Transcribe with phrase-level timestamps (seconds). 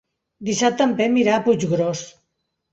[0.47, 2.05] Dissabte en Pep irà a Puiggròs.